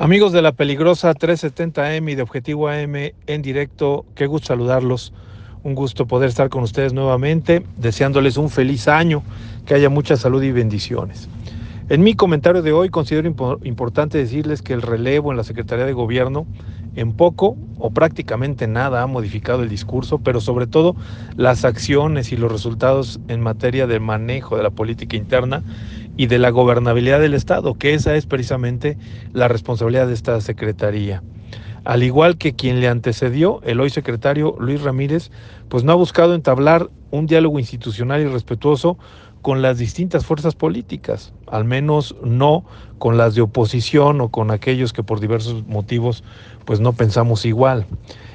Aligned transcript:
Amigos 0.00 0.32
de 0.32 0.40
la 0.40 0.52
peligrosa 0.52 1.12
370M 1.12 2.12
y 2.12 2.14
de 2.14 2.22
Objetivo 2.22 2.68
AM 2.68 3.12
en 3.26 3.42
directo, 3.42 4.06
qué 4.14 4.26
gusto 4.26 4.46
saludarlos. 4.46 5.12
Un 5.62 5.74
gusto 5.74 6.06
poder 6.06 6.30
estar 6.30 6.48
con 6.48 6.62
ustedes 6.62 6.94
nuevamente, 6.94 7.66
deseándoles 7.76 8.38
un 8.38 8.48
feliz 8.48 8.88
año, 8.88 9.22
que 9.66 9.74
haya 9.74 9.90
mucha 9.90 10.16
salud 10.16 10.42
y 10.42 10.52
bendiciones. 10.52 11.28
En 11.90 12.02
mi 12.02 12.14
comentario 12.14 12.62
de 12.62 12.72
hoy 12.72 12.88
considero 12.88 13.28
importante 13.62 14.16
decirles 14.16 14.62
que 14.62 14.72
el 14.72 14.80
relevo 14.80 15.32
en 15.32 15.36
la 15.36 15.44
Secretaría 15.44 15.84
de 15.84 15.92
Gobierno 15.92 16.46
en 16.94 17.12
poco 17.12 17.56
o 17.78 17.90
prácticamente 17.90 18.66
nada 18.66 19.02
ha 19.02 19.06
modificado 19.06 19.62
el 19.62 19.68
discurso, 19.68 20.18
pero 20.18 20.40
sobre 20.40 20.66
todo 20.66 20.96
las 21.36 21.64
acciones 21.64 22.32
y 22.32 22.36
los 22.36 22.52
resultados 22.52 23.20
en 23.28 23.40
materia 23.40 23.86
de 23.86 24.00
manejo 24.00 24.56
de 24.56 24.62
la 24.62 24.70
política 24.70 25.16
interna 25.16 25.62
y 26.16 26.26
de 26.26 26.38
la 26.38 26.50
gobernabilidad 26.50 27.20
del 27.20 27.34
Estado, 27.34 27.74
que 27.74 27.94
esa 27.94 28.14
es 28.16 28.26
precisamente 28.26 28.98
la 29.32 29.48
responsabilidad 29.48 30.06
de 30.06 30.14
esta 30.14 30.40
Secretaría. 30.40 31.22
Al 31.84 32.02
igual 32.02 32.36
que 32.36 32.54
quien 32.54 32.80
le 32.80 32.88
antecedió, 32.88 33.60
el 33.62 33.80
hoy 33.80 33.90
secretario 33.90 34.54
Luis 34.58 34.82
Ramírez, 34.82 35.30
pues 35.68 35.84
no 35.84 35.92
ha 35.92 35.96
buscado 35.96 36.34
entablar 36.34 36.90
un 37.10 37.26
diálogo 37.26 37.58
institucional 37.58 38.20
y 38.20 38.26
respetuoso 38.26 38.98
con 39.42 39.62
las 39.62 39.78
distintas 39.78 40.26
fuerzas 40.26 40.54
políticas, 40.54 41.32
al 41.46 41.64
menos 41.64 42.14
no 42.22 42.64
con 42.98 43.16
las 43.16 43.34
de 43.34 43.40
oposición 43.40 44.20
o 44.20 44.28
con 44.28 44.50
aquellos 44.50 44.92
que 44.92 45.02
por 45.02 45.20
diversos 45.20 45.66
motivos 45.66 46.22
pues 46.66 46.80
no 46.80 46.92
pensamos 46.92 47.46
igual. 47.46 47.86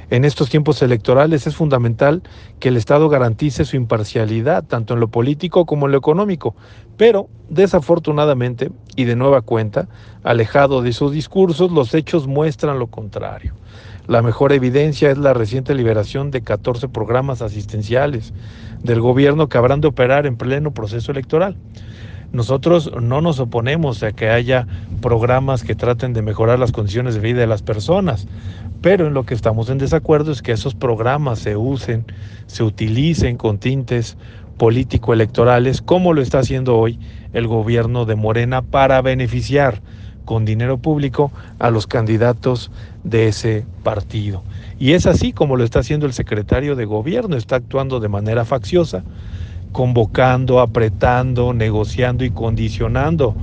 En 0.09 0.23
estos 0.23 0.49
tiempos 0.49 0.81
electorales 0.81 1.47
es 1.47 1.55
fundamental 1.55 2.21
que 2.59 2.69
el 2.69 2.77
Estado 2.77 3.09
garantice 3.09 3.65
su 3.65 3.75
imparcialidad, 3.75 4.63
tanto 4.63 4.93
en 4.93 4.99
lo 4.99 5.07
político 5.07 5.65
como 5.65 5.87
en 5.87 5.93
lo 5.93 5.97
económico, 5.97 6.55
pero 6.95 7.27
desafortunadamente 7.49 8.71
y 8.95 9.05
de 9.05 9.15
nueva 9.15 9.41
cuenta, 9.41 9.87
alejado 10.23 10.81
de 10.83 10.93
sus 10.93 11.11
discursos, 11.11 11.71
los 11.71 11.93
hechos 11.93 12.27
muestran 12.27 12.77
lo 12.77 12.87
contrario. 12.87 13.55
La 14.07 14.21
mejor 14.21 14.53
evidencia 14.53 15.09
es 15.09 15.17
la 15.17 15.33
reciente 15.33 15.73
liberación 15.73 16.29
de 16.29 16.41
14 16.41 16.87
programas 16.89 17.41
asistenciales 17.41 18.33
del 18.83 19.01
gobierno 19.01 19.49
que 19.49 19.57
habrán 19.57 19.81
de 19.81 19.87
operar 19.87 20.27
en 20.27 20.37
pleno 20.37 20.71
proceso 20.71 21.11
electoral. 21.11 21.57
Nosotros 22.35 22.91
no 23.01 23.21
nos 23.21 23.39
oponemos 23.39 24.03
a 24.03 24.11
que 24.11 24.29
haya 24.29 24.67
programas 25.01 25.63
que 25.63 25.73
traten 25.73 26.11
de 26.11 26.21
mejorar 26.21 26.59
las 26.59 26.73
condiciones 26.73 27.15
de 27.15 27.21
vida 27.21 27.39
de 27.39 27.47
las 27.47 27.61
personas, 27.61 28.27
pero 28.81 29.07
en 29.07 29.13
lo 29.13 29.25
que 29.25 29.33
estamos 29.33 29.69
en 29.69 29.77
desacuerdo 29.77 30.33
es 30.33 30.41
que 30.41 30.51
esos 30.51 30.75
programas 30.75 31.39
se 31.39 31.55
usen, 31.55 32.05
se 32.47 32.63
utilicen 32.63 33.37
con 33.37 33.57
tintes 33.57 34.17
político-electorales, 34.57 35.81
como 35.81 36.11
lo 36.11 36.21
está 36.21 36.39
haciendo 36.39 36.77
hoy 36.77 36.99
el 37.31 37.47
gobierno 37.47 38.03
de 38.03 38.15
Morena 38.15 38.61
para 38.61 39.01
beneficiar 39.01 39.81
con 40.25 40.43
dinero 40.43 40.77
público 40.77 41.31
a 41.59 41.69
los 41.69 41.87
candidatos 41.87 42.69
de 43.05 43.29
ese 43.29 43.65
partido. 43.83 44.43
Y 44.77 44.91
es 44.91 45.05
así 45.05 45.31
como 45.31 45.55
lo 45.55 45.63
está 45.63 45.79
haciendo 45.79 46.05
el 46.05 46.11
secretario 46.11 46.75
de 46.75 46.83
gobierno, 46.83 47.37
está 47.37 47.55
actuando 47.55 48.01
de 48.01 48.09
manera 48.09 48.43
facciosa, 48.43 49.05
convocando, 49.75 50.61
apretando, 50.61 51.53
negociando 51.53 52.23
y 52.23 52.31
condicionando 52.31 53.35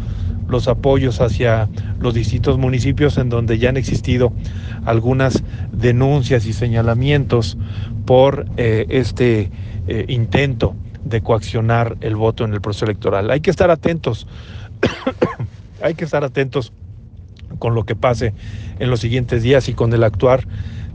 los 0.49 0.67
apoyos 0.67 1.21
hacia 1.21 1.69
los 2.01 2.15
distintos 2.15 2.57
municipios 2.57 3.19
en 3.19 3.29
donde 3.29 3.59
ya 3.59 3.69
han 3.69 3.77
existido 3.77 4.33
algunas 4.87 5.45
denuncias 5.73 6.47
y 6.47 6.55
señalamientos 6.55 7.59
por 8.07 8.47
eh, 8.57 8.87
este 8.89 9.51
eh, 9.87 10.07
intento 10.09 10.75
de 11.05 11.21
coaccionar 11.21 11.99
el 12.01 12.17
voto 12.17 12.47
en 12.47 12.55
el 12.55 12.63
proceso 12.63 12.87
electoral. 12.87 13.31
Hay 13.31 13.41
que 13.41 13.51
estar 13.51 13.71
atentos, 13.71 14.27
hay 15.83 15.93
que 15.93 16.07
estar 16.07 16.25
atentos 16.25 16.73
con 17.59 17.75
lo 17.75 17.85
que 17.85 17.95
pase 17.95 18.33
en 18.79 18.89
los 18.89 19.01
siguientes 19.01 19.43
días 19.43 19.69
y 19.69 19.75
con 19.75 19.93
el 19.93 20.03
actuar 20.03 20.47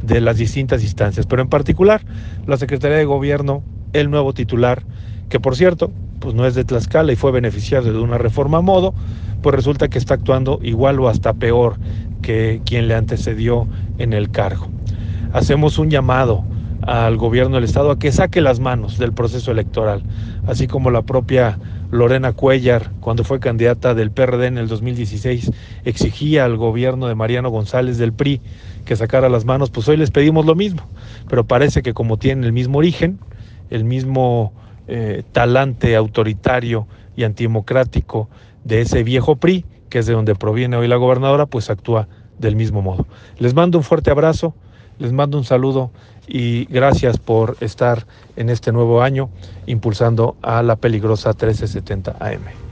de 0.02 0.20
las 0.20 0.38
distintas 0.38 0.82
instancias, 0.82 1.28
pero 1.28 1.44
en 1.44 1.50
particular 1.50 2.02
la 2.48 2.58
Secretaría 2.58 2.98
de 2.98 3.06
Gobierno, 3.06 3.62
el 3.94 4.10
nuevo 4.10 4.34
titular, 4.34 4.82
que 5.30 5.40
por 5.40 5.56
cierto, 5.56 5.92
pues 6.20 6.34
no 6.34 6.46
es 6.46 6.56
de 6.56 6.64
Tlaxcala 6.64 7.12
y 7.12 7.16
fue 7.16 7.32
beneficiario 7.32 7.94
de 7.94 8.00
una 8.00 8.18
reforma 8.18 8.60
a 8.60 8.62
modo, 8.62 8.94
pues 9.42 9.56
resulta 9.56 9.88
que 9.88 9.98
está 9.98 10.16
actuando 10.16 10.60
igual 10.62 11.00
o 11.00 11.10
hasta 11.10 11.34
peor 11.34 11.78
que 12.22 12.62
quien 12.66 12.88
le 12.88 12.96
antecedió 12.96 13.68
en 13.98 14.14
el 14.14 14.32
cargo. 14.32 14.68
Hacemos 15.34 15.78
un 15.78 15.90
llamado 15.90 16.44
al 16.82 17.18
gobierno 17.18 17.56
del 17.56 17.66
Estado 17.66 17.92
a 17.92 18.00
que 18.00 18.12
saque 18.12 18.42
las 18.42 18.60
manos 18.60 18.98
del 18.98 19.14
proceso 19.14 19.52
electoral, 19.52 20.04
así 20.48 20.68
como 20.68 20.90
la 20.90 21.02
propia 21.02 21.60
Lorena 21.92 22.34
Cuellar, 22.34 22.92
cuando 23.00 23.24
fue 23.24 23.40
candidata 23.40 23.94
del 23.94 24.12
PRD 24.12 24.48
en 24.48 24.58
el 24.58 24.68
2016, 24.68 25.52
exigía 25.86 26.46
al 26.46 26.58
gobierno 26.58 27.08
de 27.08 27.16
Mariano 27.16 27.50
González 27.50 27.98
del 27.98 28.14
PRI 28.14 28.42
que 28.86 28.96
sacara 28.96 29.30
las 29.30 29.46
manos, 29.46 29.70
pues 29.70 29.88
hoy 29.90 29.98
les 29.98 30.12
pedimos 30.12 30.46
lo 30.46 30.56
mismo, 30.56 30.82
pero 31.30 31.46
parece 31.46 31.82
que 31.82 31.94
como 31.94 32.18
tienen 32.18 32.46
el 32.46 32.54
mismo 32.54 32.78
origen, 32.78 33.20
el 33.70 33.84
mismo 33.84 34.54
eh, 34.88 35.24
talante 35.32 35.96
autoritario 35.96 36.88
y 37.16 37.24
antidemocrático 37.24 38.30
de 38.64 38.82
ese 38.82 39.04
viejo 39.04 39.36
PRI, 39.36 39.66
que 39.90 40.00
es 40.00 40.06
de 40.06 40.14
donde 40.14 40.36
proviene 40.36 40.78
hoy 40.78 40.88
la 40.88 40.98
gobernadora, 40.98 41.46
pues 41.46 41.70
actúa 41.70 42.08
del 42.38 42.56
mismo 42.56 42.82
modo. 42.82 43.06
Les 43.40 43.54
mando 43.54 43.78
un 43.78 43.84
fuerte 43.84 44.12
abrazo, 44.12 44.54
les 45.00 45.12
mando 45.12 45.38
un 45.38 45.44
saludo 45.44 45.92
y 46.28 46.66
gracias 46.66 47.18
por 47.18 47.58
estar 47.62 48.06
en 48.36 48.50
este 48.50 48.72
nuevo 48.72 49.02
año 49.02 49.30
impulsando 49.66 50.36
a 50.42 50.62
la 50.64 50.76
peligrosa 50.76 51.30
1370 51.30 52.16
AM. 52.20 52.67